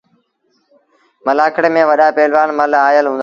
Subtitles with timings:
[1.25, 3.19] ملآکڙي ميݩ وڏآ پهلوآن مله آئيٚل هُݩدآ۔